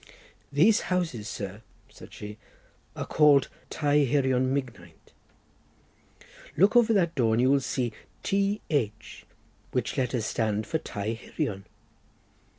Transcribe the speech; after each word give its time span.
"These 0.51 0.81
houses, 0.89 1.27
sir," 1.29 1.61
said 1.87 2.11
she, 2.11 2.39
"are 2.95 3.05
called 3.05 3.49
Tai 3.69 3.99
Hirion 3.99 4.51
Mignaint. 4.51 5.13
Look 6.57 6.75
over 6.75 6.91
that 6.91 7.13
door 7.13 7.35
and 7.35 7.41
you 7.41 7.51
will 7.51 7.59
see 7.59 7.93
T. 8.23 8.61
H., 8.71 9.27
which 9.73 9.99
letters 9.99 10.25
stand 10.25 10.65
for 10.65 10.79
Tai 10.79 11.11
Hirion. 11.11 11.65